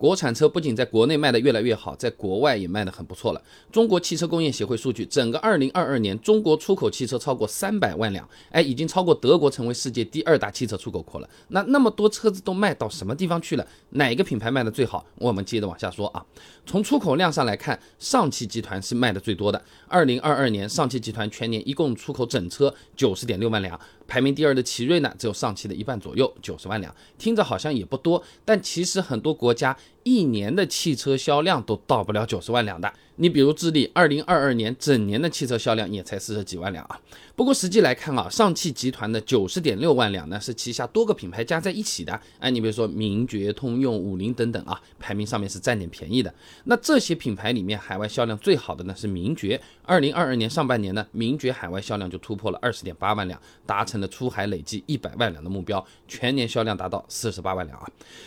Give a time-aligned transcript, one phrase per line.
[0.00, 3.42] 国产车不仅在国内卖得越来越好，在国外也卖得很不错了。
[3.70, 11.28] 中国汽车工业协会数据，整个2022年，中国出口汽车超过300万辆，哎，已经超过德国成为世界第二大汽车出口国了。
[11.48, 13.66] 那那么多车子都卖到什么地方去了？
[13.90, 15.04] 哪个品牌卖的最好？
[15.16, 16.24] 我们接着往下说啊。
[16.64, 19.62] 从出口量上来看，上汽集团是卖的最多的。
[19.90, 23.78] 2022年，上汽集团全年一共出口整车90.6万辆。
[24.10, 32.92] 排名第二的奇瑞呢，只有上汽的一半左右，九十万辆，听着好像也不多，但其实很多国家一年的汽车销量都到不了九十万辆的。
[33.16, 36.98] 你比如智利，二零二二年整年的汽车销量也才四十几万辆啊。
[37.36, 42.18] 不过实际来看啊，上汽集团的九十点六万辆呢，是旗下多个品牌加在一起的。
[42.38, 46.32] 哎，你比如说名爵、通用、五菱等等啊，排名上面是占点便宜的。
[46.64, 49.60] 那这些品牌里面，海外销量最好的呢是名爵。
[49.84, 57.86] 二零二二年上半年呢，名爵海外销量就突破了二十点八万辆，达成了出海累计一百万辆的目标，全年销量达到四十八万辆啊。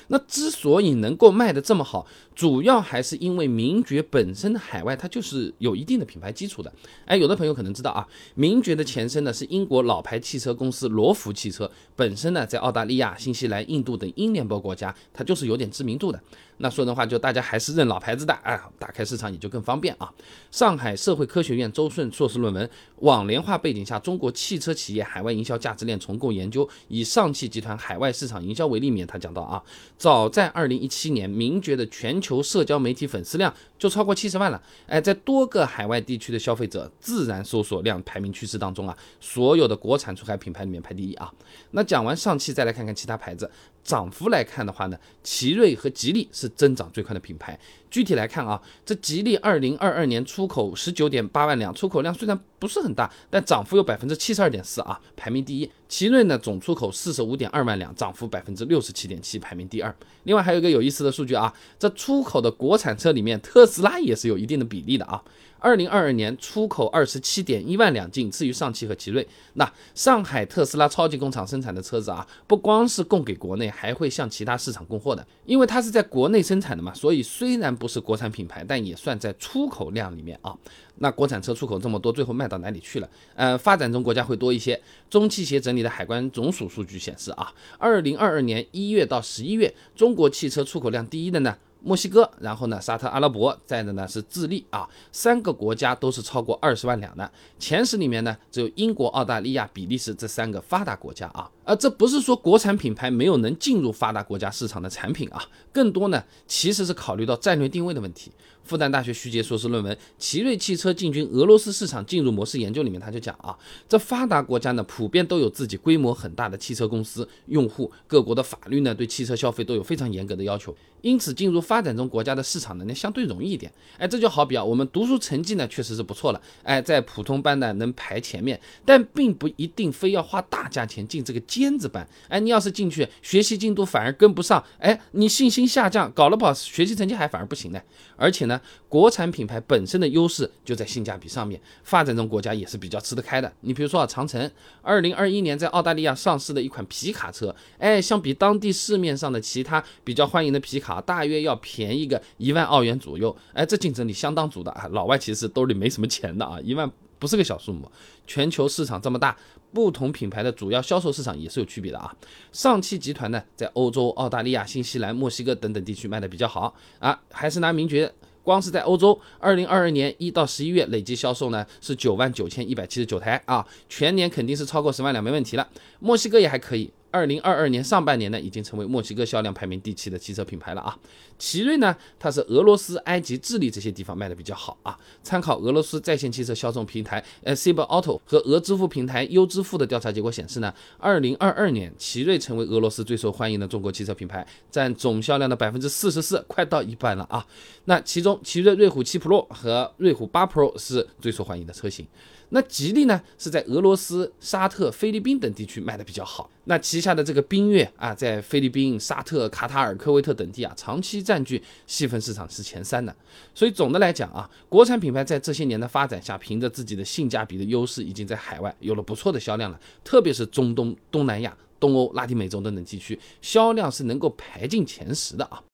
[0.09, 6.71] 那之所以能够卖的这么好，主要还是因为名爵本身的海外它就是有一定的品牌基础的，
[7.05, 16.21] 哎，有的朋友可能知道啊，名爵的前身呢是英国老牌汽车公司罗孚汽车，本身呢在澳大利亚、新西兰、印度等英联邦国家，它就是有点知名度的。
[16.57, 20.11] 那说的话就大家还是认老牌子的，哎，打开市场也就更方便啊。
[20.51, 22.65] 上海社会科学院周顺硕士论文
[22.97, 29.61] 《网联化背景下中国汽车企业海外营销价值链重构研究》，以上汽集团海外市场营销为例面，他讲到啊，
[29.97, 41.31] 早在二零一七年，名爵的全球社交媒体粉丝量就超过七十万了，哎，在多个海外地区的消费者自然搜索量排名趋势当中啊，所有的国产出海品牌里面排第一啊。
[41.71, 43.49] 那讲完上汽，再来看看其他牌子。
[43.83, 47.59] 涨幅来看的话呢，奇瑞和吉利是增长最快的品牌。
[47.91, 55.69] 具体来看啊，这吉利二零二二年出口十九点八万辆，出口量虽然不是很大，但涨幅有百分之七十二点四啊，排名第一。
[55.89, 59.93] 奇瑞呢，总出口四十五点二万辆，涨幅百分之六十七点七，排名第二。
[60.23, 65.21] 另外还有一个有意思的数据啊，这出口的国产车里面，特斯拉也是有一定的比例的啊。
[65.63, 69.25] 二零二二年出口二十七点一万辆，仅次于上汽和奇瑞。
[69.53, 75.25] 那上海特斯拉超级工厂生产的车子啊，不光是供给国内，还会向其他市场供货的。
[75.45, 80.53] 因为它是在国内生产的嘛，所以虽然不是国产品牌，但也算在出口量里面啊。
[80.97, 83.09] 那国产车出口这么多，最后卖到哪里去了？
[83.33, 84.77] 呃，发展中国家会多一些。
[85.09, 91.55] 中汽协整理的海关总署数据显示啊，二零二二年一月到十一月，中国汽车出口量第一的呢？
[91.83, 97.29] 墨西哥，然后呢，沙特阿拉伯，再的呢是智利啊，三个国家都是超过二十万两的。
[97.59, 101.51] 前十里面呢，只有英国、澳大利亚、比利时这三个发达国家啊。
[101.63, 105.41] 而这不是说国产品牌没有能进入发达国家市场的产品啊，
[105.71, 108.31] 更多呢其实是考虑到战略定位的问题。
[108.63, 113.53] 复旦大学徐杰硕士论文《奇瑞汽车进军俄罗斯市场进入模式研究》里面，他就讲啊，
[113.89, 123.69] 这发达国家呢普遍都有自己规模很大的汽车公司用户，各国的法律呢对汽车消费都有非常严格的要求，因此进入发展中国家的市场呢那相对容易一点。
[123.97, 132.07] 哎，这就好比啊，我们读书成绩呢确实是不错了，哎，在普通班呢能排前面，但并不一定非要花大价钱进这个尖子班。
[132.29, 137.81] 哎，你要是进去学习进度反而跟不上，哎，你信心下降，搞了不好学习成绩还反而不行呢。
[138.15, 138.59] 而且呢。
[138.93, 143.51] 国产品牌本身的优势就在性价比上面，发展中国家也是比较吃得开的。
[143.61, 144.51] 你比如说啊，长城，
[144.83, 154.87] 二零二一年在澳大利亚上市的一款皮卡车，哎，相比当地市面上的其他比较欢迎的皮卡，大约要便宜个一万澳元左右，哎，这竞争力相当足的啊。
[154.91, 156.87] 老外其实兜里没什么钱的啊，一万
[157.23, 157.89] 不是个小数目。
[158.27, 159.33] 全球市场这么大，
[159.71, 162.13] 不同品牌的主要销售市场也是有区别的啊。
[162.51, 168.13] 上汽集团呢，在欧洲、澳大利亚、新西兰、墨西哥等等地区卖的比较好啊，还是拿名爵。
[168.43, 175.65] 光是在欧洲，二零二二年一到十一月累计销售呢是九万九千一百七十九台啊，全年肯定是超过十万辆没问题了。
[176.01, 176.91] 墨西哥也还可以。
[177.13, 180.97] 二零二二年上半年呢，已经成为墨西哥销量排名第七的汽车品牌了啊。
[181.37, 184.97] 奇瑞呢，它是俄罗斯、埃及、智利这些地方卖的比较好啊。
[185.21, 197.45] 参考俄罗斯在线汽车销售平台呃 s i b e Auto 和俄支付平台优支付的调查结果显示呢，二零二二年奇瑞成为俄罗斯最受欢迎的中国汽车品牌，占总销量的百分之四十四，快到一半了啊。
[197.85, 202.07] 那其中奇瑞瑞虎七 Pro 和瑞虎八 Pro 是最受欢迎的车型。
[202.49, 206.47] 那吉利呢，是在俄罗斯、沙特、菲律宾等地区卖的比较好。
[206.65, 213.13] 那旗下的这个缤越啊，在菲律宾、沙特、卡塔尔、科威特等地啊，长期占据细分市场是前三的。
[213.53, 219.77] 所以总的来讲啊，国产品牌在这些年的发展下，凭着自己的性价比的优势，已经在海外有了不错的销量了。
[220.05, 225.61] 特别是中东、东南亚、东欧、拉丁美洲等等地区，销量是能够排进前十的啊。